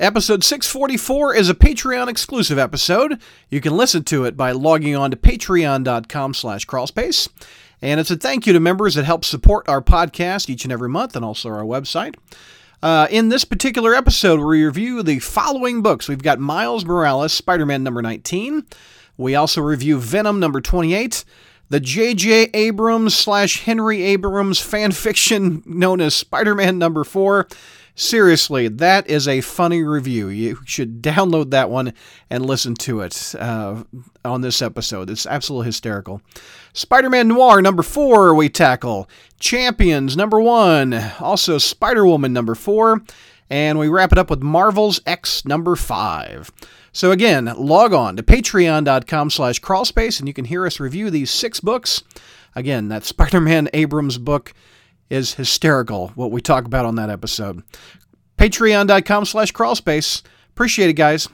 [0.00, 3.20] Episode 644 is a Patreon exclusive episode.
[3.50, 7.28] You can listen to it by logging on to patreon.com slash crawlspace.
[7.82, 10.88] And it's a thank you to members that help support our podcast each and every
[10.88, 12.14] month and also our website.
[12.82, 16.08] Uh, in this particular episode, we review the following books.
[16.08, 18.64] We've got Miles Morales, Spider Man number 19.
[19.18, 21.26] We also review Venom number 28,
[21.68, 22.48] the J.J.
[22.54, 27.46] Abrams slash Henry Abrams fan fiction known as Spider Man number 4.
[28.00, 30.28] Seriously, that is a funny review.
[30.28, 31.92] You should download that one
[32.30, 33.84] and listen to it uh,
[34.24, 35.10] on this episode.
[35.10, 36.22] It's absolutely hysterical.
[36.72, 39.06] Spider Man Noir number four, we tackle.
[39.38, 40.94] Champions number one.
[41.20, 43.02] Also, Spider Woman number four.
[43.50, 46.50] And we wrap it up with Marvel's X number five.
[46.92, 51.30] So again, log on to patreon.com slash crawlspace and you can hear us review these
[51.30, 52.02] six books.
[52.56, 54.54] Again, that Spider-Man Abrams book
[55.10, 57.62] is hysterical, what we talk about on that episode.
[58.38, 60.22] Patreon.com slash crawlspace.
[60.50, 61.28] Appreciate it, guys.